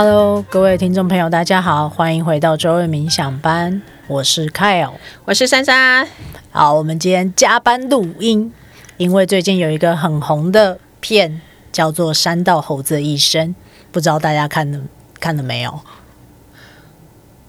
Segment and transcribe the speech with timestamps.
[0.00, 3.82] Hello，各位听众朋友，大家好，欢迎回到周日冥想班。
[4.06, 4.92] 我是 Kyle，
[5.24, 6.06] 我是珊珊。
[6.52, 8.52] 好，我们今天加班录音，
[8.96, 11.40] 因为最近有一个很红的片
[11.72, 13.48] 叫做《山道猴子的一生》，
[13.90, 14.80] 不知道大家看了
[15.18, 15.80] 看了没有？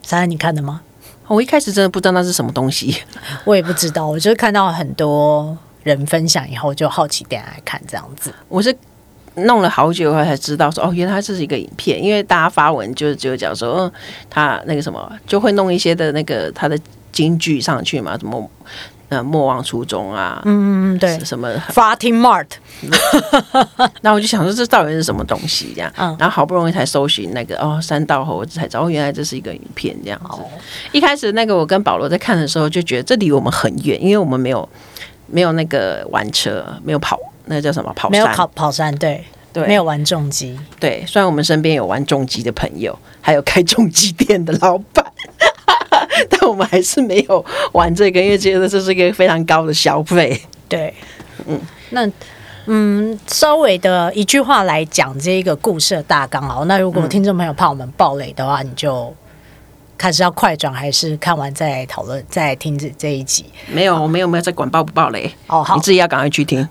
[0.01, 0.81] 珊珊，你看了吗？
[1.27, 3.03] 我一开始真的不知道那是什么东西，
[3.45, 8.33] 我也不知道，我就是看到很多人分享以后，就好奇点来看这样子。
[8.47, 8.75] 我是。
[9.45, 13.91] 弄了好久以后才知道说哦，原来这是一个影片，因为大家发文就就讲说，嗯，
[14.29, 16.77] 他那个什么就会弄一些的那个他的
[17.11, 18.49] 金句上去嘛，什么
[19.09, 22.47] 呃莫忘初衷啊，嗯嗯对，什么 Fighting Mart，
[24.01, 30.37] 然后我就想说这到底是什么东西这样，嗯，然后好不容易才搜寻那个哦三道猴子才知道哦原来这是一个影片这样子。
[30.41, 30.45] 哦，
[30.91, 34.67] 一开始那个我跟保罗在看的时候就觉得这离我们很远，因为我们没有
[35.25, 37.19] 没有那个玩车，没有跑。
[37.49, 38.11] 那个叫什么跑山？
[38.11, 41.03] 没有跑跑山，对对，没有玩重机，对。
[41.07, 45.03] 虽然我们身边有玩重机的朋友，还有开重机店的老板，
[46.29, 50.39] 但我们还是没有玩这个，因为觉得这是一个非常高的消费。
[50.67, 50.93] 对，
[51.47, 52.07] 嗯，那
[52.67, 56.65] 嗯，稍微的一句话来讲这一个故事的大纲哦。
[56.65, 59.13] 那如果听众朋友怕我们暴雷的话，你就。
[59.99, 63.45] 看是要快转还是看完再讨论再听这这一集？
[63.67, 65.61] 没有，我没有没有在管爆不爆雷哦。
[65.61, 66.65] 好，你自己要赶快去听。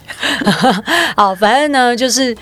[1.14, 2.34] 好，反正呢，就是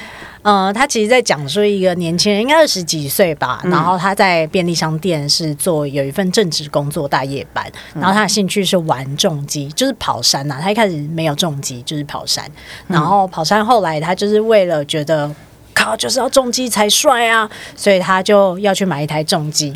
[0.42, 10.60] 呃，他其实在讲说一个年轻人，应该二十几岁吧，然后他在便利商店是做有一份正职工作大夜班，然后他的兴趣是玩重机，就是跑山呐、啊。
[10.62, 12.48] 他一开始没有重机，就是跑山，
[12.86, 15.28] 然后跑山后来他就是为了觉得
[15.74, 19.74] 靠就是要重机才帅啊，所以他就要去买一台重机。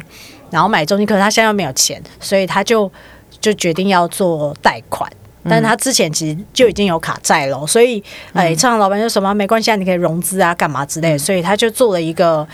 [0.51, 2.91] 然后买重机，可是他现在又没有钱，所以他就
[3.41, 5.11] 就决定要做贷款。
[5.45, 8.03] 但是他之前其实就已经有卡债了，所以
[8.35, 11.19] 哎，车行老板说什么没关系啊，你可以融资啊，干嘛之类的。
[11.19, 12.47] 所以他就做了一个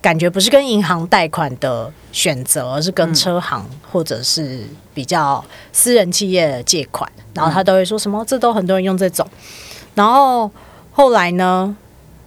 [0.00, 7.08] 感觉不是跟银行贷款的选择，而是跟车行或者是比较私人企业的借款。
[7.34, 9.24] 然后他都会说什么，这都很多人用这种。
[9.94, 10.50] 然后
[10.90, 11.76] 后来呢，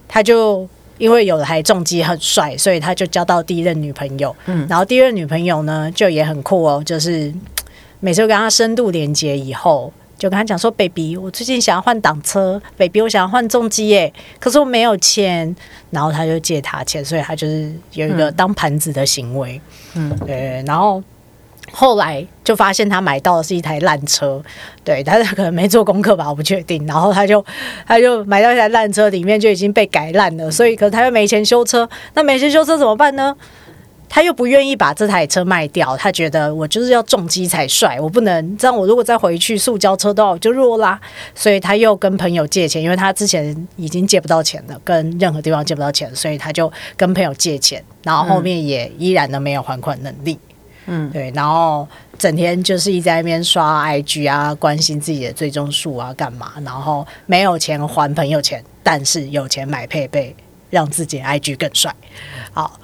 [0.08, 0.66] 他就。
[0.98, 4.34] 因为有台重机很帅，所以他就交到第一任女朋友。
[4.46, 7.32] 嗯，然后第一任女朋友呢，就也很酷哦，就是
[8.00, 15.54] 每次跟他深度连接以后，就跟他讲说：“baby，我最近想要换挡车，baby，我想要换重机耶，可是我没有钱。”
[15.90, 19.60] 然后他就借他钱，所以他就是有一个当盘子的行为。
[19.94, 21.02] 嗯，对，然后。
[21.72, 24.42] 后来就发现他买到的是一台烂车，
[24.84, 26.86] 对，但他可能没做功课吧，我不确定。
[26.86, 27.44] 然后他就
[27.86, 31.88] 他就买到一台烂车，里面就已经被改烂了，所以可他又没钱修车。
[32.14, 33.36] 那没钱修车怎么办呢？
[34.08, 38.74] 他又不愿意把这台车卖掉，他觉得我就是要重机才帅，我不能这样。
[38.74, 40.98] 我如果再回去塑胶车道，就弱啦。
[41.34, 50.38] 所以他又跟朋友借钱，因为他之前已经借不到钱了，跟任何地方借不到钱，所以他就跟朋友借钱，然后后面也依然的没有还款能力。
[50.86, 51.86] 嗯对，然后
[52.18, 56.52] 整天就是一直在那边刷 IG 啊，关心自己的最终数啊，干嘛？
[56.64, 60.34] 然后没有钱还朋友钱，但是有钱买配备，
[60.70, 61.94] 让自己的 IG 更帅。
[62.52, 62.80] 好，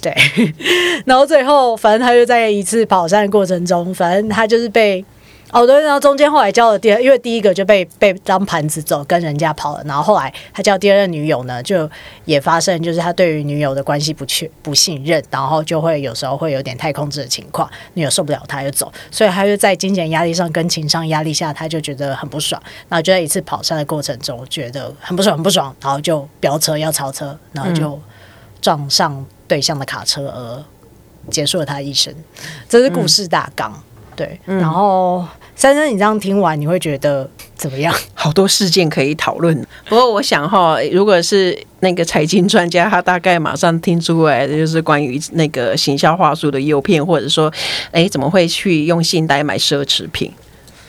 [0.00, 0.14] 对，
[1.06, 5.04] 然后最后反正他就在一次跑山的过程中，反正他就是被。
[5.50, 9.82] 哦，对，然后中间后来交了第二，因为第一个就被被当盘子走，跟人家跑了。
[9.84, 11.88] 然后后来他交第二任女友呢，就
[12.26, 22.62] 也发生，就是他对于女友的关系不确不信任，然后就会有时候会有点太控制的情况，女友受不了他就走，所以他就在金钱压力上跟情商压力下，他就觉得很不爽。
[22.88, 27.98] 然后就在一次跑山的过程中，觉得很不爽很不爽，然后就飙车要超车，然后就
[28.60, 30.62] 撞上对向的卡车而
[31.30, 32.14] 结束了他一生。
[32.68, 33.72] 这是故事大纲。
[33.72, 33.82] 嗯
[34.18, 35.24] 对，然后
[35.54, 37.94] 珊珊，你这样听完，你会觉得怎么样？
[38.14, 39.56] 好多事件可以讨论。
[39.88, 47.48] 不过我想哈，如果是那个财经专家，他大概马上听出来的就是关于那个行销话术的诱骗，或者说，
[47.92, 50.32] 哎，怎么会去用信贷买奢侈品？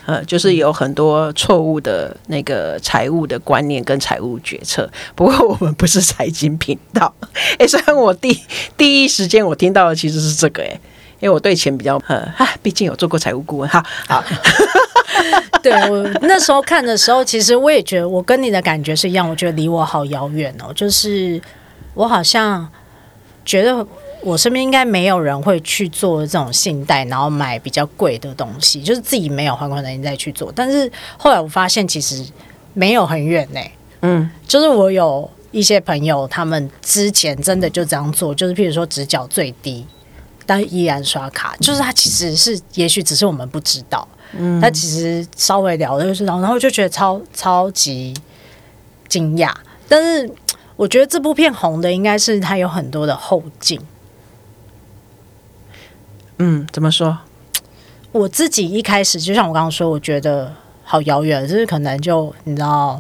[0.08, 4.92] 呃，就是有很多错误的那个财务的观念跟财务决策。
[5.14, 7.14] 不过我们不是财经频道，
[7.60, 8.36] 哎，虽然我第
[8.76, 10.80] 第一时间我听到的其实是这个，哎。
[11.20, 12.28] 因为我对钱比较呃，
[12.62, 14.24] 毕竟有做过财务顾问，哈，好。
[15.62, 20.72] 对，我那时候看的时候，其实我也觉得我跟你的感觉是一样，我觉得离我好遥远哦。
[20.74, 21.42] 就是
[21.94, 22.66] 我好像
[23.44, 23.86] 觉得
[24.22, 30.50] 我身边应该没有人会去做这种信贷，然后买比较贵的东西，就是自己没有还款能力再去做。
[30.56, 32.26] 但是后来我发现，其实
[32.74, 33.60] 没有很远呢。
[34.04, 39.86] 嗯，就是我有一些朋友，他们之前真的就这样做，就是譬如说只缴最低。
[40.50, 44.08] 但依然刷卡，就是他其实是，也许只是我们不知道。
[44.32, 48.16] 嗯，他其实稍微聊了就是，然后就觉得超超级
[49.08, 49.54] 惊讶。
[49.88, 50.28] 但是
[50.76, 53.80] 我觉得这部片红的应该是它有很多的后劲。
[56.40, 57.20] 嗯，怎么说？
[58.12, 60.52] 我自己一开始就像我刚刚说，我觉得
[60.84, 63.00] 好遥远，就是可能就你知道，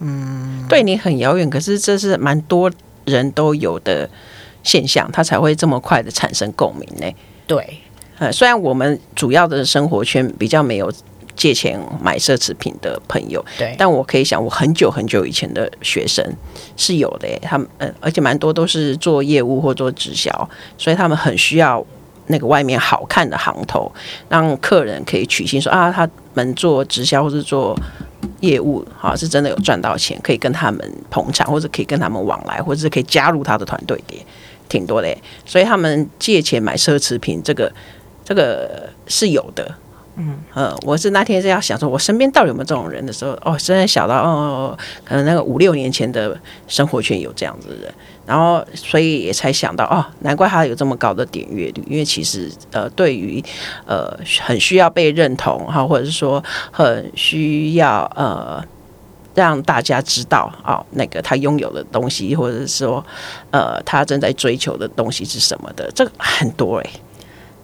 [0.00, 2.68] 嗯，对你很遥远，可是这是蛮多
[3.04, 4.10] 人都有的
[4.68, 7.10] 现象，它才会这么快的产生共鸣呢。
[7.46, 7.80] 对，
[8.18, 10.92] 呃，虽然我们主要的生活圈比较没有
[11.34, 16.22] 借钱买奢侈品的朋友，对，但我可以想，我很久很久以前的学生
[16.76, 20.30] 是有的，他们呃，而且蛮多都是做业务或做直销，
[20.76, 21.84] 所以他们很需要。
[22.30, 23.90] 那个外面好看的行头，
[24.28, 27.74] 让客人可以取信说啊，他们做直销或是做
[28.40, 30.78] 业务，哈，是真的有赚到钱，可以跟他们
[31.08, 34.26] 捧场，或者可以跟他们往来，或者是可以加入他的团队的，
[34.68, 35.16] 挺多的。
[35.44, 37.72] 所以他们借钱买奢侈品，这个
[38.24, 39.74] 这个是有的。
[40.20, 46.36] 嗯，呃，我是那天是要想说，我身边到底有没有这种人的时候，哦，真的想到，哦，可能那个五六年前的
[46.66, 47.94] 生活圈有这样子的人。
[48.26, 53.40] 然后，所以也才想到哦，难怪他有这么高的点阅率，因为其实呃，对于
[53.86, 54.12] 呃
[54.44, 56.42] 很需要被认同哈，或者是说
[56.72, 58.60] 很需要呃
[59.38, 63.04] 让大家知道啊、哦，那个他拥有的东西，或者是说
[63.52, 67.00] 呃他正在追求的东西是什么的，这个很多哎、欸。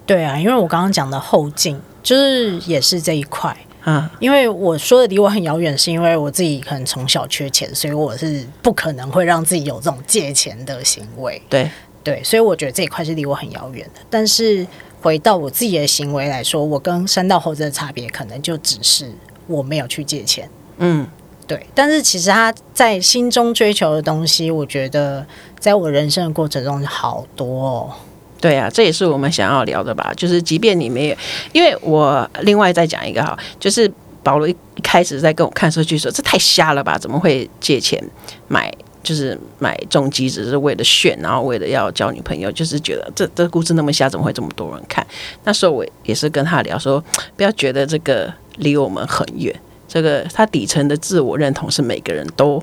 [0.06, 3.56] 对啊，因为我刚刚讲的后劲，就是也是这一块。
[3.86, 11.42] 嗯，因为我说的离我很遥远，是因为我自己可能从小缺钱，所以我是不可能会让自己有这种借钱的行为。
[11.50, 11.70] 对
[12.02, 14.00] 对，所以我觉得这一块是离我很遥远的。
[14.08, 14.66] 但是
[15.02, 19.10] 回到我自己的行为来说，我跟山道猴子的差别，可能就只是
[19.46, 20.48] 我没有去借钱。
[20.78, 21.06] 嗯，
[21.46, 21.66] 对。
[21.74, 25.24] 但是其实他在心中追求的东西，我觉得
[25.58, 27.92] 在我人生的过程中好多哦。
[28.40, 30.12] 对啊，这也是我们想要聊的吧。
[30.16, 31.16] 就是即便你没有，
[31.52, 33.90] 因为我另外再讲一个哈，就是
[34.22, 36.98] 保罗一开始在跟我看数据说，这太瞎了吧？
[36.98, 38.02] 怎么会借钱
[38.48, 38.72] 买？
[39.02, 45.06] 就是买重机只是为了炫，然后为了要交女朋友，就是觉得这这故事那么瞎，怎么会这么多人看？
[45.44, 47.04] 那时候我也是跟他聊说，
[47.36, 49.54] 不要觉得这个离我们很远，
[49.94, 52.60] 这个他底层的自我认同是每个人都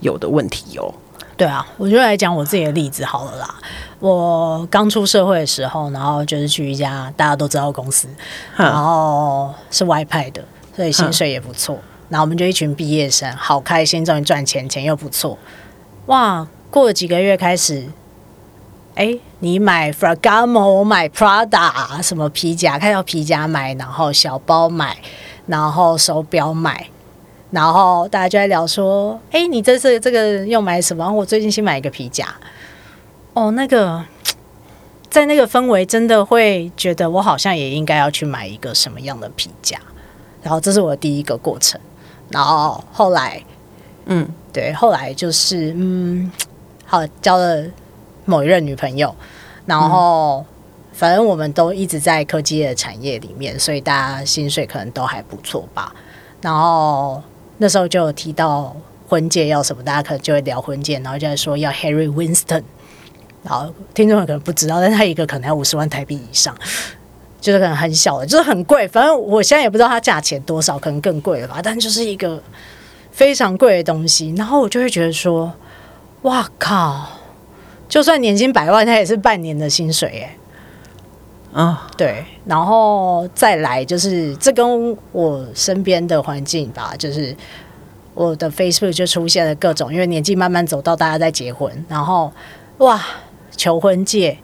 [0.00, 0.92] 有的问题哟。
[1.36, 3.54] 对啊，我就来讲我自己的例子好了啦。
[4.00, 8.08] 我刚出社会的时候，然后就是去一家大家都知道的公司，
[8.56, 10.44] 然后是外派的，
[10.74, 11.78] 所以薪水也不错。
[12.08, 15.38] 然后我们就一群毕业生，好开心，终于赚钱，钱又不错。
[16.06, 17.86] 哇，过了几个月开始，
[18.96, 24.96] 哎，你买 Ferragamo，我买 Prada，什么皮夹，看到皮夹买，然后小包买，
[25.46, 26.86] 然后手表买。
[27.50, 31.12] 然后大家就在聊说：“哎，你这次这个又买什么？
[31.12, 32.26] 我最近新买一个皮夹。
[33.34, 34.02] 哦，那个
[35.10, 39.78] 在那个氛围，真的会觉得我好像也应该要去买一个什么样的皮夹。
[40.42, 41.78] 然后这是我的第一个过程。
[42.30, 43.42] 然后后来，
[44.06, 46.32] 嗯，对，后来就是嗯，
[46.86, 47.62] 好交了
[48.24, 49.14] 某一任女朋友。
[49.66, 50.42] 然后
[50.92, 55.94] 反正我们都一直在科技的产业里面，所以大家薪水可能都还不错吧。
[56.40, 57.22] 然后。
[57.58, 58.74] 那时候就有提到
[59.06, 62.64] 婚戒要什么，大家可能就会聊婚戒，然后就在说要 Harry Winston，
[63.44, 66.56] 然后听众们可能不知道，但他一个可能要五十万台币以上，
[67.40, 68.88] 就是可能很小的，就是很贵。
[68.88, 71.60] 反正我现在也不知道它价钱多少，可能更贵了吧。
[71.62, 72.42] 但就是一个
[73.12, 75.52] 非常贵的东西，然后我就会觉得说，
[76.22, 77.06] 哇靠！
[77.88, 80.30] 就算年薪百万，他也是半年的薪水耶。
[81.52, 87.36] 啊，对，然后再来就是这跟我身边的环境吧，就是
[88.14, 92.32] 我的 Facebook 就出现了各种，因为年纪慢慢走到大家在结婚，然后
[92.78, 92.98] 哇，
[93.54, 94.38] 求婚戒，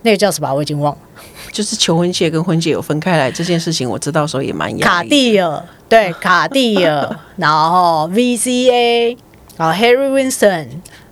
[0.00, 0.50] 那个叫什么？
[0.54, 1.00] 我已经忘了，
[1.52, 4.74] 就是求婚戒跟婚戒有分开来这件事情，我知道时候也蛮。
[4.78, 9.14] 卡地尔，对，卡地尔，然后 VCA，
[9.58, 10.68] 然后 Harry Winston，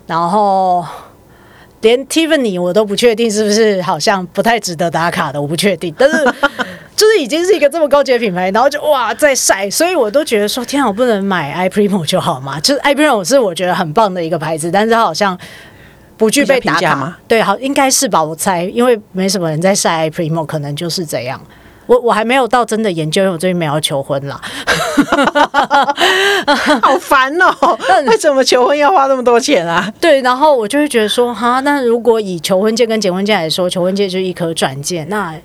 [0.07, 0.83] 然后。
[1.81, 5.93] 连 Tiffany 我都不确定是不是好像不太值得打卡的，我不确定。
[5.97, 6.17] 但是
[6.95, 12.59] 就是已经是一个这么高级的品牌，然后就哇在晒，所以我都觉得说天啊，我不能买 i Primo 就好嘛。
[12.59, 15.37] 就是 i Primo 是我觉得很棒的一个牌子，但是它好像
[16.17, 17.17] 不具备打卡。
[17.27, 18.21] 对，好应该是吧？
[18.21, 21.39] 我猜，因为没什么人在晒 i Primo，可能就是这样。
[21.89, 24.39] 我我还没有到真的研究，因为我最近没有要求婚啦，
[26.83, 27.51] 好烦哦！
[28.05, 29.91] 为什么求婚要花那么多钱啊？
[29.99, 35.35] 对，然后我就会觉得说，哈，那如果以求婚戒跟结婚戒来说，求婚戒就是一颗钻戒，那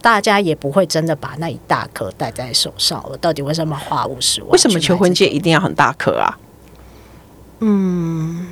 [0.00, 3.16] 大家也不会真的把那一大颗戴在手上我。
[3.16, 4.50] 到底为什么花五十万？
[4.52, 6.38] 为什么求婚戒一定要很大颗啊？
[7.58, 8.46] 嗯，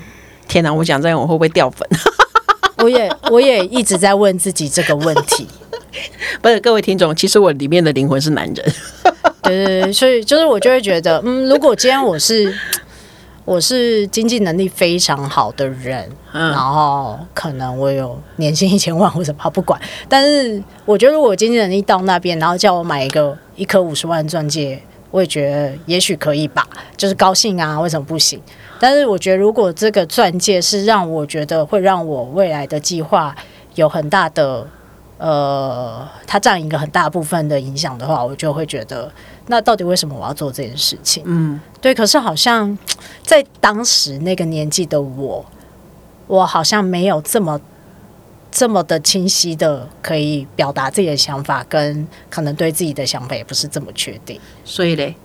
[0.49, 0.75] 天哪！
[0.75, 1.88] 我讲这样我会不会掉粉？
[2.83, 5.47] 我也我也一直在问自己这个问题。
[6.42, 8.73] 不是各位听众，其实我里面的灵魂是男人。
[9.42, 12.54] 对对对，所以就是我就会觉得，嗯，如果今天我是
[13.44, 19.80] 我是经济能力非常好的人，嗯、然后可能我有年薪一千万或什么，不管。
[20.08, 26.66] 但是我觉得我经济能力到那边，然后叫我买一个一颗五十万钻戒，我也觉得也许可以吧，
[26.97, 28.38] 就是高兴啊，为什么不行？
[28.78, 33.35] 但是我觉得如果这个钻戒是让我觉得会让我未来的计划
[33.76, 34.66] 有很大的。
[35.18, 39.12] 呃，它占一个很大部分的影响的话，我就会觉得，
[39.48, 41.25] 那到底为什么我要做这件事情？
[41.26, 41.92] 嗯，对。
[41.92, 42.78] 可是好像
[43.22, 45.44] 在当时那个年纪的我，
[46.28, 47.60] 我好像没有这么
[48.52, 54.40] 这么的清晰的可以表达自己的想法，跟可能对自己的想法也不是这么确定。
[54.64, 55.16] 所以嘞，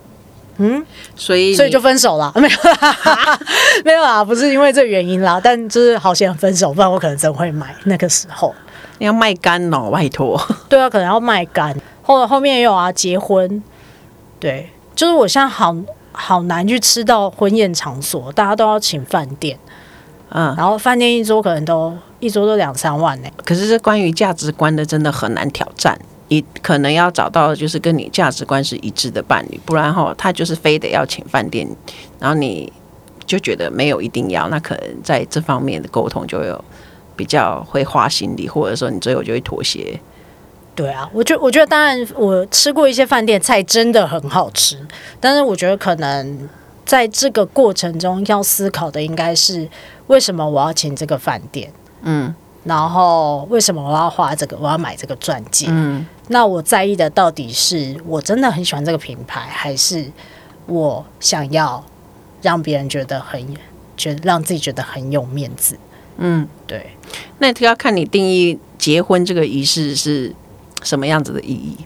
[0.57, 0.83] 嗯，
[1.15, 2.33] 所以所以就分手了？
[2.35, 3.39] 没有啦，
[3.85, 5.39] 没有啦，不是因为这原因啦。
[5.43, 8.55] 但就是好险分手，不然我可能真会买那个时候。
[9.05, 10.39] 要卖干哦，拜托。
[10.69, 11.75] 对啊，可能要卖肝。
[12.01, 13.61] 后后面也有啊，结婚。
[14.39, 15.75] 对，就是我现在好
[16.11, 19.57] 好难去吃到婚宴场所，大家都要请饭店。
[20.29, 23.29] 嗯，然后饭店一桌可能都一桌都两三万呢。
[23.45, 25.97] 可是这关于价值观的，真的很难挑战。
[26.29, 31.67] 你可能要找到就是跟你价值观是一致的伴侣，不然哈，他就是非得要请饭店，
[32.19, 32.71] 然后你
[33.25, 36.63] 就觉得没有一定要，那可能在这方面的沟通就有。
[37.15, 39.99] 比较会花心力，或者说你最后就会妥协。
[40.75, 44.75] 对啊，我觉得我觉得当然，我吃过一些饭店菜真的很好吃，
[45.19, 46.49] 但是我觉得可能
[46.83, 49.69] 在这个过程中要思考的应该是
[50.07, 51.71] 为什么我要请这个饭店？
[52.01, 54.57] 嗯，然后为什么我要花这个？
[54.57, 55.67] 我要买这个钻戒？
[55.69, 60.11] 嗯，那我在意的到底是我真的很喜欢这个品牌，还是
[60.65, 61.83] 我想要
[62.41, 63.39] 让别人觉得很
[63.95, 65.77] 觉得让自己觉得很有面子？
[66.17, 66.91] 嗯，对，
[67.39, 70.33] 那要看你定义结婚这个仪式是
[70.83, 71.77] 什么样子的意义。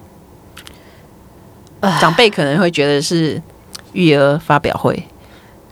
[2.01, 3.41] 长辈可能会觉得是
[3.93, 5.01] 育儿发表会，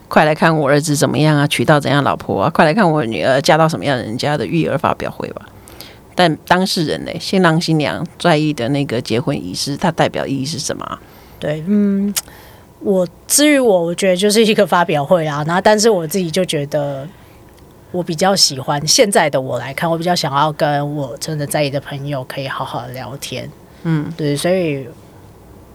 [0.08, 5.48] 快来看我儿子怎么样啊，娶到怎样老婆啊，快来看我女儿嫁到什么样人家的育儿发表会吧。
[6.16, 11.00] 但当事人呢，新郎新娘在意的那个结婚仪式，它代表意义是什么？
[11.38, 12.14] 对，嗯，
[12.80, 17.06] 我至于我，我觉得就是一个发表会啊，然后但是我自己就觉得。
[17.96, 23.50] 我比较喜欢现在的我来看，我比较想要跟我真的在意的朋友可以好好的聊天，
[23.84, 24.88] 嗯，对，所以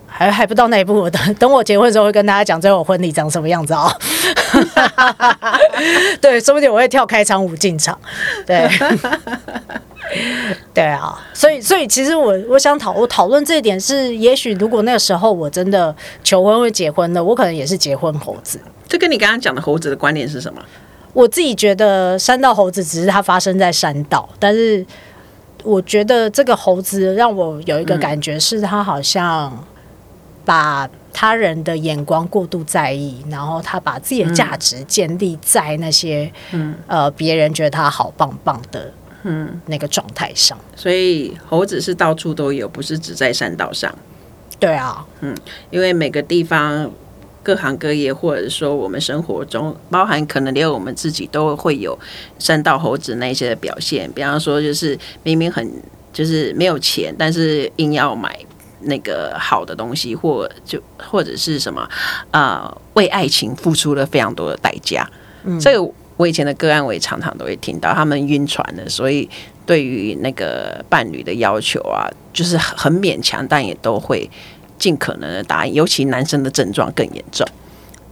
[0.06, 3.90] 还还不到那一步，我等 等我结婚的时候会跟大家讲最后婚礼长什么样子啊、哦，
[6.20, 7.98] 对，说不定我会跳开场舞进场，
[8.46, 8.68] 对，
[10.74, 18.60] 对啊，所以所以其实我我想讨我讨论这一点是，也许如果那个时候我真的求婚会结婚了，我可能也是结婚猴子。
[18.88, 20.60] 这跟你刚刚讲的猴子的观念是什么？
[21.12, 24.84] 我自己觉得山道猴子只是它发生在山道，但是
[25.64, 29.66] 我觉得这个猴子让我有一个感觉，是他好像
[30.44, 38.92] 把他人的眼光过度在意，然后他把自己的价值建立在那些嗯呃别人觉得他好棒棒的
[39.24, 40.56] 嗯那个状态上。
[40.76, 43.92] 所以猴子是到处都有，不是只在山道上。
[44.58, 45.36] 对啊，嗯，
[45.70, 46.90] 因为每个地方。
[47.50, 51.98] 各行各业，或者说我们生活中，包含可能连我们自己都会有
[52.38, 54.08] 三道猴子那些的表现。
[54.12, 55.68] 比方说，就是明明很
[56.12, 58.38] 就是没有钱，但是硬要买
[58.82, 61.80] 那个好的东西，或就或者是什么
[62.30, 65.04] 啊、呃，为爱情付出了非常多的代价。
[65.42, 69.28] 嗯，这个我以前的个案，我也常常都会听到他们晕船的，所以
[69.66, 74.30] 对于那个伴侣的要求啊，就是很勉强，但也都会。
[74.80, 77.46] 尽可能的答应，尤其男生的症状更严重。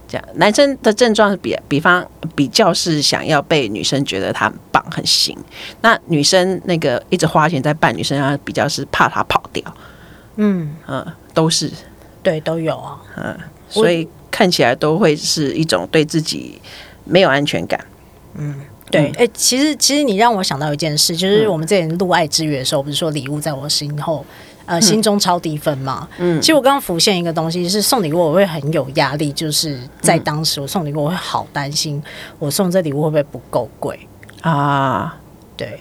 [0.07, 2.03] 这样，男生的症状比比方
[2.35, 5.37] 比较是想要被女生觉得他很棒很行，
[5.81, 9.63] 那女生那个一直花钱在伴侣身上，比较是怕他跑掉。
[10.37, 11.69] 嗯嗯，都是
[12.23, 12.97] 对都有啊。
[13.17, 13.37] 嗯，
[13.69, 16.59] 所以看起来都会是一种对自己
[17.03, 17.79] 没有安全感。
[18.33, 19.07] 嗯，对。
[19.17, 24.25] 哎、欸，其实其实你让我想到一件事，就是我们之前录爱之约的时候，不是说礼物在我身后。
[24.69, 26.07] 呃，心中超低分嘛。
[26.19, 31.99] 嗯，其实我刚刚浮现一个东西，是送礼物我会很有压力，就是在当时我送礼物我会好担心，
[32.37, 33.99] 我送这礼物会不会不够贵
[34.41, 35.17] 啊？
[35.57, 35.79] 对，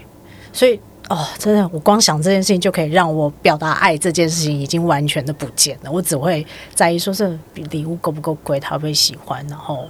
[0.55, 0.81] 所以
[1.11, 5.93] 哦，真的，我光想这件事情就可以让我表达爱这件事情已经完全的不见了。
[5.93, 9.87] 我只会在意说这礼物够不够贵，他会不会喜欢，然后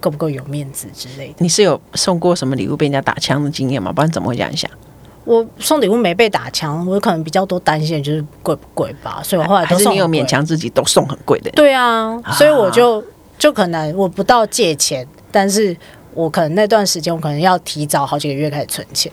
[0.00, 1.34] 够不够有面子之类的。
[1.40, 3.92] 你是有送过什么礼物被人家打枪的经验吗？
[3.92, 4.70] 不然怎么会这样想？
[5.26, 11.50] 我送礼物没被打枪，我可能比较多担心就是贵不贵吧，所以我后来还是你有勉强自己都送很贵的。
[11.50, 13.04] 对啊，所以我就
[13.36, 15.76] 就可能我不到借钱，但是
[16.14, 19.12] 我可能那段时间我可能要提早好几个月开始存钱。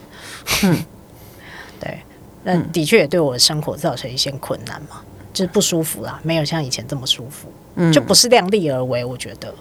[0.62, 0.84] 嗯，
[1.80, 1.98] 对，
[2.44, 5.02] 那的确也对我的生活造成一些困难嘛，
[5.32, 7.48] 就是不舒服啦，没有像以前这么舒服，
[7.92, 9.52] 就不是量力而为，我觉得。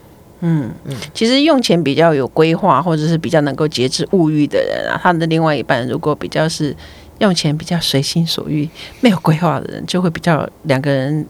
[0.46, 6.76] 嗯嗯，其实用钱比较有规划，或者是比较能够节制物欲的人啊，他的另外一半如果比较是
[7.20, 8.68] 用钱比较随心所欲、
[9.00, 11.26] 没有规划的人，就会比较两个人，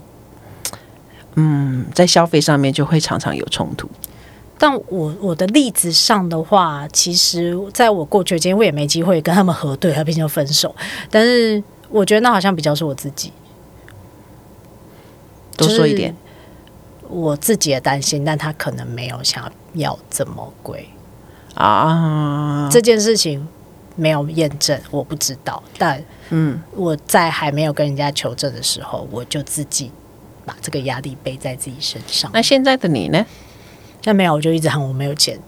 [1.36, 3.88] 嗯，在消费上面就会常常有冲突。
[4.58, 10.76] 但我我的例子上的话，其实在我过去的经验，我也没机会跟他们核对，和平就分手。
[11.12, 13.32] 但是我觉得那好像比较是我自己，
[15.56, 16.16] 多说一点。
[17.10, 20.90] 我自己也担心，但他可能没有想要这么贵
[21.56, 22.68] 啊。
[22.72, 23.48] 这件事情
[23.96, 25.62] 没有验证，我不知道。
[25.78, 29.92] 但嗯，我在还没有跟人家求证的时候，我就自己
[30.46, 32.32] 把这个压力背在自己身上。
[32.34, 33.24] 那现在的你呢？
[34.02, 35.40] 现在没有，我就一直喊我没有钱。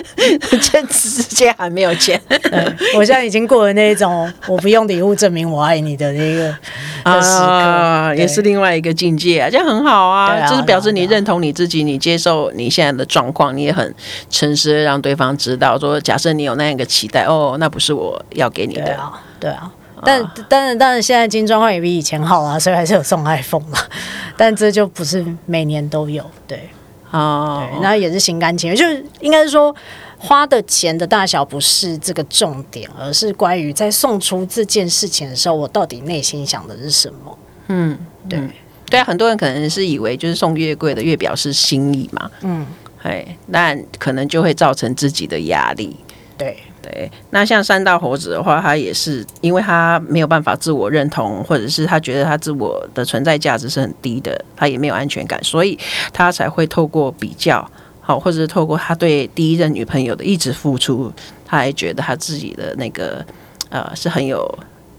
[0.60, 2.20] 这直接还没有钱。
[2.96, 6.54] 我现在已经过了那一种我不用礼物证明我爱你的那个
[7.02, 13.94] 啊，也是另外一个境界啊，这样很好啊，啊就是表示你认同你自己，你接受你现在的状况，你也很
[14.30, 19.70] 诚实的让对方知道，说假设你有那样一个期待，哦，那不是我要给你的，对啊，对啊。
[20.04, 23.78] 但当然，当然，现在金状况也比以前好啊，所以还是有送 iPhone 嘛。
[24.36, 26.68] 但这就不是每年都有，对，
[27.12, 29.74] 哦，对，那也是心甘情愿，就是应该是说
[30.18, 37.38] 花的钱的大小不是这个重点，而是关于在送出这件事情的时候，我到底内心想的是什么。
[37.68, 38.50] 嗯，对，嗯、
[38.90, 42.66] 对啊，很多人可能是以为就是送越贵的越表示心意嘛，嗯，
[43.02, 45.96] 哎，那可能就会造成自己的压力，
[46.36, 46.56] 对。
[46.82, 55.78] 对，那像三道猴子的话，他也是因为他没有办法自我认同，或者是他觉得他自我的存在价值是很低的，他也没有安全感，所以
[56.12, 57.64] 他才会透过比较
[58.00, 61.12] 好，或者是透过他对第一任女朋友的一直付出，
[61.46, 63.24] 他还觉得他自己的那个
[63.70, 64.52] 呃是很有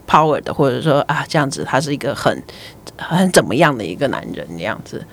[0.07, 2.41] power 的，或者说啊这样子他是一个很
[2.97, 5.05] 很怎么样的一个男人这样子，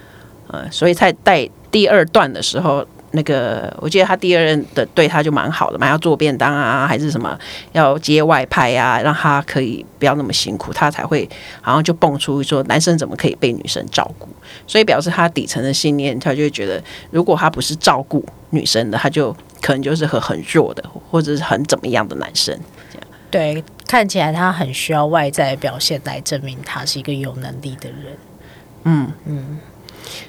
[0.47, 2.87] 呃，所以在带第二段的时候。
[3.13, 7.37] 那个，我记得他第二任的对他就蛮好的嘛，要做便当啊，还是什么
[7.73, 11.29] 要接外派啊，让他可以不要那么辛苦，他才会
[11.61, 14.29] 好像就蹦出说男生怎么可以被女生照顾，
[14.65, 22.57] 所以表示他底层的信念，他就会觉得如果他不是照顾女生的，他就可能就是和很弱的或者是很怎么样的男生。
[23.29, 28.17] 对，看起来他很需要外在表现来证明他是一个有能力的人。
[28.85, 29.59] 嗯嗯，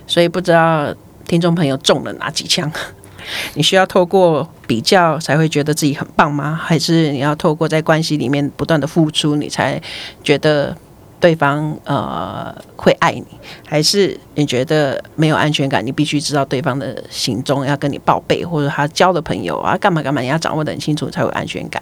[0.07, 0.91] 所以不知道。
[1.31, 2.69] 听众朋友中了哪几枪？
[3.55, 6.59] 你需要透过比较才会觉得自己很棒吗？
[6.61, 9.81] 还是你要透过在关系里面不断的付出，你才
[10.21, 10.75] 觉得
[11.21, 13.25] 对方呃会爱你？
[13.65, 15.85] 还是你觉得没有安全感？
[15.85, 21.81] 你必须知道对方的行踪，要跟你报备，或者他交的朋友啊，干嘛干嘛，你要掌握得很清楚，才有安全感。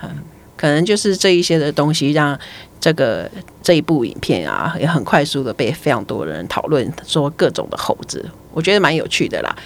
[0.00, 0.10] 嗯，
[0.56, 2.38] 可能就是这一些的东西让。
[2.78, 3.28] 这个
[3.64, 9.56] 这一部影片啊，也很快速的被非常多人讨论，说各种的猴子，我觉得蛮有趣的啦。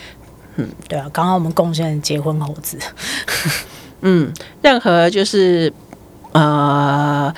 [0.57, 2.79] 嗯，对啊，刚刚我们贡献结婚猴子。
[4.01, 5.71] 嗯，任何就是
[6.33, 7.35] 呃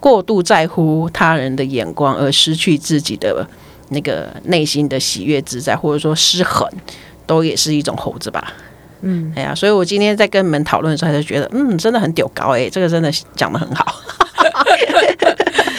[0.00, 3.46] 过度在乎他人的眼光而失去自己的
[3.90, 6.66] 那个内心的喜悦自在，或者说失衡，
[7.26, 8.54] 都也是一种猴子吧。
[9.02, 13.84] 嗯，哎呀，所以我今天在跟你们讨论的时候，就觉得嗯，真的很屌高哎，这个真的讲的很好。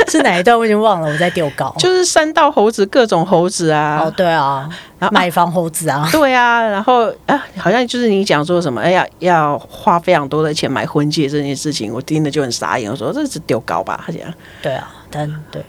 [0.09, 1.73] 是哪一段我已经忘了，我在丢高。
[1.77, 4.01] 就是三道猴子，各种猴子啊。
[4.01, 14.01] 哦，对啊，然后买房猴子啊，对啊，然后啊，好像就是你讲说什么，哎呀，要花非常多的钱买婚戒这件事情，我听了就很傻眼，我说这是丢高吧？
[14.05, 14.21] 他讲，
[14.61, 15.61] 对啊，但对，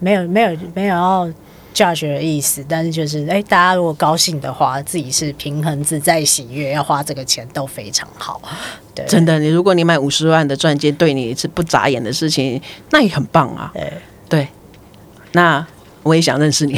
[0.00, 1.30] 没有没有没有要。
[1.72, 8.40] 教学的意思，但是就是，哎、欸，大家如果高兴的话，自己是平衡自在、喜悦，要花这个钱都非常好。
[8.94, 13.70] 对，真的，你如果你买五十万的钻戒，对你是不眨眼的事情，那也很棒啊。
[13.74, 13.92] 对，
[14.28, 14.48] 对，
[15.32, 15.66] 那。
[16.02, 16.74] 我也想认识你，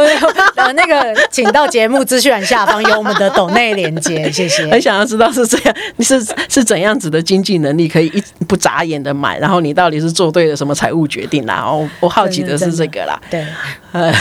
[0.56, 4.68] 呃，那个，请到节目资讯栏下方有我们的抖内连接，谢谢。
[4.68, 11.56] 很想要知道是这样，你是是怎样子的经济能力，可以一不眨眼的买，然后你到底是做对了什么财务决定啦？
[11.56, 13.48] 然后我好奇的是这个啦，对，
[13.94, 14.14] 呃，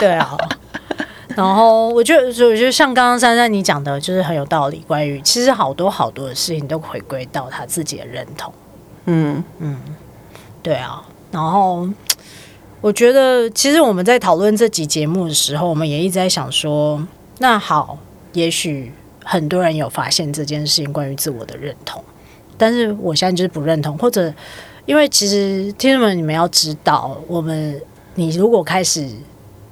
[0.00, 0.36] 对啊。
[1.36, 4.84] 然后我觉得，所以我觉得像刚刚珊珊你讲的，就是很有道理。
[4.88, 8.52] 关于其实好多好多的事情都回归到他自己的认同。
[9.06, 9.76] 嗯嗯，
[10.62, 11.00] 对啊，
[11.30, 11.88] 然后。
[12.84, 17.02] 我觉得，其实我们在讨论这集节目的时候，我们也一直在想说，
[17.38, 17.98] 那好，
[18.34, 18.92] 也许
[19.24, 22.04] 很多人有发现这件事情关于自我的认同，
[22.58, 24.30] 但是我现在就是不认同，或者
[24.84, 27.80] 因为其实听众们，你们要知道，我们
[28.16, 29.08] 你如果开始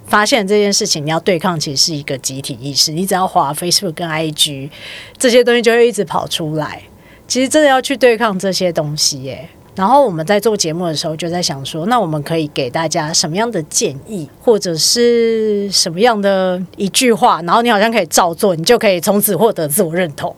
[0.07, 4.71] 发现这件事情，你要对抗，其实是一个集体意识，你只要滑 Facebook 跟 IG
[5.19, 6.81] 这些东西，就会一直跑出来。
[7.29, 9.51] 其实真的要去对抗这些东西，耶。
[9.75, 20.35] 然后我们在做节目的时候，就在想说，那我们可以给大家什么样的建议，或者是什么样的一句话，然后你好像可以照做，你就可以从此获得自我认同。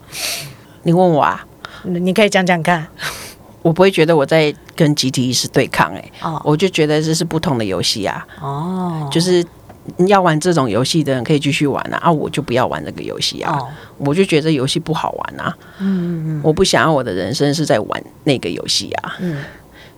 [0.85, 1.45] 你问我啊？
[1.83, 2.87] 你可以讲讲看。
[3.63, 8.27] 我不会觉得我在跟集体意识对抗、欸，哎、哦，我就觉得这是不同的游戏啊。
[8.41, 9.45] 哦，就是
[10.07, 13.57] 要玩这种游戏的人可以继续玩啊，啊，我就不要玩这个游戏啊。
[13.57, 13.69] 哦、
[13.99, 15.57] 我就觉得游戏不好玩啊。
[15.79, 19.17] 嗯嗯，我不想要我的人生是在玩那个游戏啊。
[19.21, 19.45] 嗯，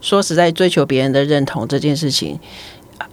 [0.01, 2.38] 说实在，追求别人的认同这件事情。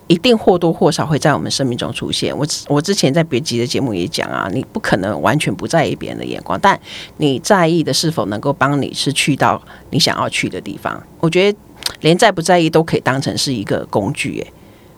[0.07, 2.37] 一定或多或少会在我们生命中出现。
[2.37, 6.79] 我我之前在别集的节目也讲啊，你不可能完全不在意别人的眼光，但
[7.17, 11.01] 你在意的是否能够帮你是去到你想要去的地方。
[11.19, 11.57] 我觉得
[12.01, 14.53] 连在不在意都可以当成是一个工具，哎，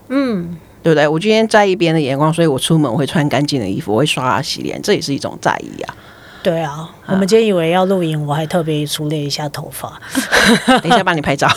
[0.10, 1.08] 嗯，对不对？
[1.08, 5.96] 我今天在意别人的眼光，所以我出门我会穿干净的衣服，我会刷牙洗脸，这也是一种在意啊。
[6.44, 10.00] 对啊，我们今天以为要露营，我还特别梳理一下头发，
[10.84, 11.50] 等一下帮你拍照。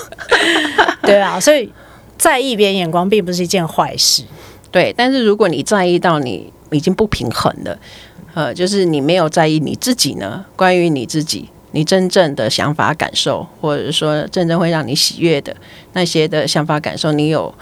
[1.05, 1.71] 对啊，所以。
[2.19, 4.25] 在意别人眼光并不是一件坏事，
[4.73, 4.93] 对。
[4.97, 7.79] 但是如果你在意到你已经不平衡了，
[8.35, 10.45] 呃，就是你没有在意你自己呢？
[10.57, 15.55] 关于你自己，你真正的想法感受，或者说真正会让你喜悦的
[15.93, 17.55] 那些的想法感受，你有，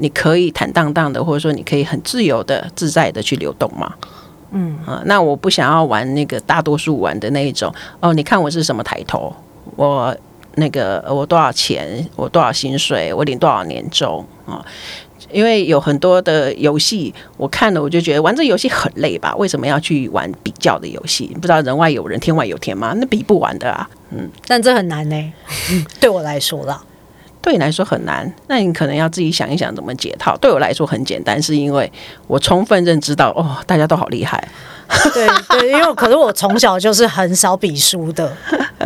[0.00, 3.94] 你可以坦荡荡的，或者说你可以很自由的、自在的去流动吗？
[4.52, 7.72] 嗯啊、呃，那我不想要玩那个大多数玩的那一种。
[8.00, 9.32] 哦，你看我是什么抬头，
[9.76, 10.16] 我。
[10.56, 12.04] 那个我多少钱？
[12.16, 13.14] 我多少薪水？
[13.14, 14.60] 我领多少年终啊？
[15.30, 19.32] 因为有很多的游戏，我看了我就觉得玩这游戏很累吧？
[19.36, 21.28] 为什么要去玩比较的游戏？
[21.34, 22.92] 不知道人外有人，天外有天吗？
[22.96, 23.88] 那比不完的啊。
[24.10, 25.32] 嗯，但这很难呢、欸。
[25.70, 26.82] 嗯，对我来说啦，
[27.42, 28.30] 对你来说很难。
[28.48, 30.36] 那你可能要自己想一想怎么解套。
[30.38, 31.90] 对我来说很简单，是因为
[32.26, 34.42] 我充分认知到哦，大家都好厉害。
[35.14, 38.36] 对对，因为可是我从小就是很少比输的，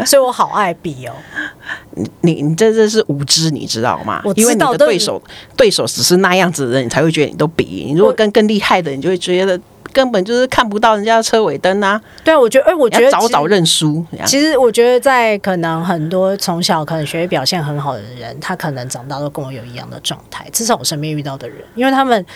[0.04, 1.12] 所以我好爱比哦。
[1.96, 4.20] 你你你这这是无知，你知道吗？
[4.22, 5.22] 我知道，因为你的对手
[5.56, 7.86] 对手只是那样子的人，你才会觉得你都比。
[7.88, 9.58] 你如果跟更厉害的，你就会觉得
[9.94, 11.98] 根本就是看不到人家的车尾灯啊。
[12.22, 14.04] 对啊，我觉得，哎，我觉得早早认输。
[14.26, 20.46] 其实我觉得，在可能很多从小可能学习表现很好的人，他可能长大都跟我有一样的状态。
[20.52, 22.26] 至少我身边遇到的人，因为他们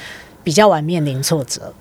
[0.42, 1.74] 比较晚面临挫折。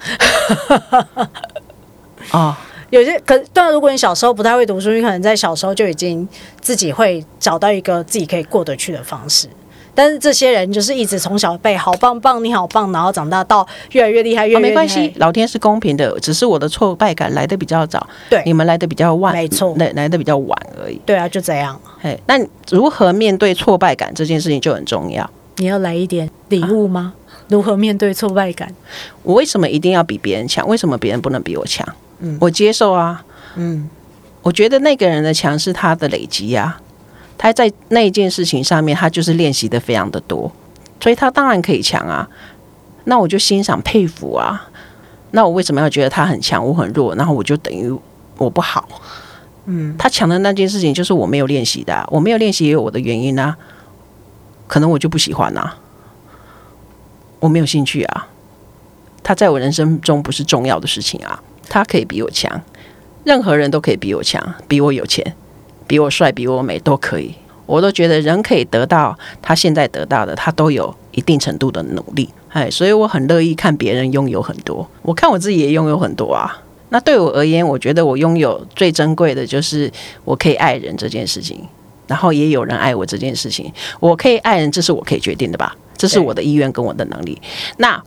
[2.33, 2.53] 哦。
[2.89, 6.25] 有些可，但如果你小时候不太会读书，你可能在小时候就已经
[6.61, 9.49] 自己会找到一个自己可以过得去的方式。
[9.97, 21.01] 但是这些人就是一直从小被好棒棒，你好棒，然后长大到越来越厉害，越没关系，老天是公平的，只是我的挫败感来的比较早，对，你们来的比较晚，没错，来来的比较晚而已。
[21.03, 21.81] 对啊，就这样。
[21.99, 25.27] 嘿，那如何面对挫败感这件事情就很重要。
[25.55, 27.13] 你要来一点礼物吗？
[27.15, 28.71] 啊，如何面对挫败感？
[29.23, 30.67] 我为什么一定要比别人强？
[30.67, 31.83] 为什么别人不能比我强？
[32.19, 33.25] 嗯，我接受啊。
[33.55, 33.89] 嗯，
[34.43, 36.79] 我觉得那个人的强是他的累积呀，
[37.37, 40.51] 他在那一件事情上面，他就是练习的非常的多，
[40.99, 42.27] 所以他当然可以强啊。
[43.05, 44.69] 那我就欣赏佩服啊。
[45.31, 47.13] 那我为什么要觉得他很强，我很弱？
[47.15, 47.93] 然后我就等于
[48.37, 48.87] 我不好。
[49.65, 53.57] 嗯，他强的那件事情就是我没有练习的啊，我没有练习也有我的原因啊。
[54.67, 55.77] 可能我就不喜欢啊，
[57.39, 58.27] 我没有兴趣啊。
[59.21, 61.41] 他在我人生中不是重要的事情啊。
[61.69, 62.61] 他可以比我强，
[63.25, 65.35] 任何人都可以比我强，比我有钱，
[65.87, 67.33] 比我帅，比我美都可以。
[67.65, 72.29] 我都觉得人可以得到他现在得到的，他都有一定程度的努力。
[72.49, 76.61] 哎，所以我很乐意看别人拥有很多，我看我自己也拥有很多啊。
[76.89, 79.91] 那对我而言，我觉得我拥有最珍贵的就是
[80.23, 81.59] 我可以爱人这件事情，
[82.07, 83.71] 然后也有人爱我这件事情。
[83.99, 85.75] 我可以爱人，这是我可以决定的吧？
[85.97, 87.41] 这是我的意愿跟我的能力。
[87.77, 88.03] 那。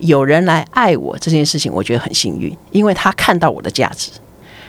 [0.00, 4.10] 有人来爱我这件事情，我觉得很幸运，因为他看到我的价值。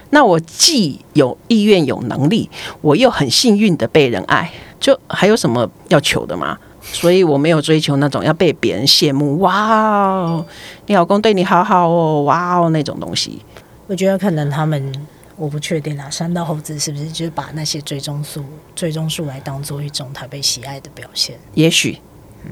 [0.10, 2.50] 那我既有意愿、有能力，
[2.82, 6.58] 我又很幸运的被人爱，就还有什么要求的吗？
[6.82, 10.46] 所以我没有追求那种要被别人羡慕，哇哦，
[10.86, 13.42] 你老公对你好好哦，哇哦那种东西。
[13.88, 14.94] 我觉得可能他们，
[15.36, 18.42] 我不确定啊，山道猴子是不是就是把那些追踪数、
[18.74, 21.38] 追踪数来当做一种他被喜爱的表现？
[21.54, 22.00] 也许。
[22.46, 22.52] 嗯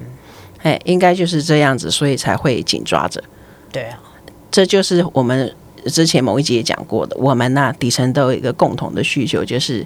[0.64, 3.24] 哎，应该就是这样子，所以才会紧抓着。
[3.72, 4.00] 对啊，
[4.50, 5.56] 这就是我们
[5.92, 9.86] 之前某一集也讲过的，我们呐、啊、底层都有一个共同的需求，就是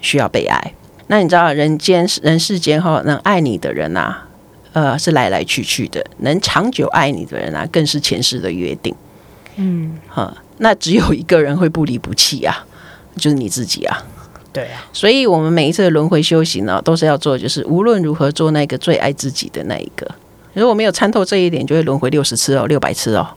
[0.00, 0.72] 需要被爱。
[1.06, 4.28] 那你知道，人间人世间哈，能爱你的人呐、啊，
[4.72, 8.94] 呃，是来来去去的；能长久爱你的人啊，更是前世的约定。
[9.56, 12.66] 嗯，哈，那只有一个人会不离不弃啊，
[13.16, 14.04] 就是你自己啊。
[14.52, 20.10] 对啊，所以我们每一次的轮回修行呢，都是要做，就是无论如何做那个最爱自己的那一个。
[20.54, 23.28] 如果没有参透这一点，就会轮回六十次哦，六百次哦。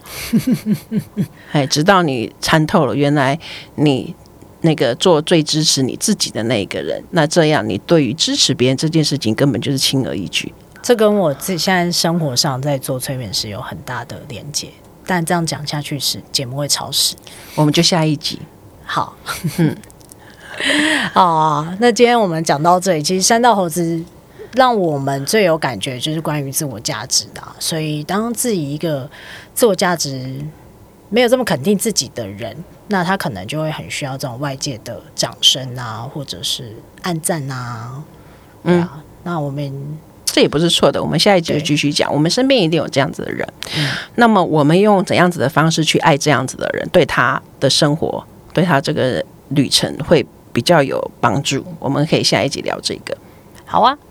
[1.51, 3.37] 哎，直到你参透了，原来
[3.75, 4.15] 你
[4.61, 10.53] 那个做最支持你自己的那个人，那这样你对于支持别人这件事情根本就是轻而易举。
[10.81, 14.69] 这跟我自己现在生活上在做催眠是有很大的连接，
[15.05, 17.15] 但这样讲下去是节目会超时，
[17.53, 18.39] 我们就下一集。
[18.83, 19.15] 好，
[19.57, 19.77] 嗯，
[21.13, 24.03] 好，那今天我们讲到这里，其实三道猴子
[24.53, 29.09] 让我们最有感觉就是关于自我价值的，所以当自己一个
[29.53, 30.43] 自我价值
[31.09, 32.55] 没有这么肯定自己的人，
[32.87, 38.03] 那他可能就会很需要这种外界的掌声啊，或者是暗赞啊，
[38.63, 38.87] 嗯，
[39.23, 41.01] 那我们这也不是错的。
[41.01, 43.47] 我们下一集就继续讲，我们身边一定有这样子的人。
[43.77, 51.65] 嗯，那么我们用怎样子的方式去爱这样子的人，对他的生活，对他这个旅程会比较有帮助。
[51.79, 53.15] 我们可以下一集聊这个。
[53.65, 53.97] 好啊，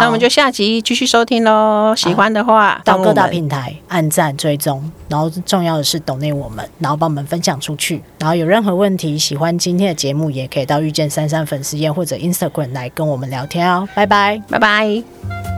[0.00, 1.94] 那我们就下集继续收听喽。
[1.96, 8.02] 喜欢的话，到各大平台按赞追踪，然后重要的是懂内我们，然后帮我们分享出去。
[8.18, 13.88] 然后有任何问题，喜欢今天的节目，也可以到遇见珊珊粉丝页或者 Instagram 来跟我们聊天哦。
[13.94, 15.57] 拜拜，拜拜。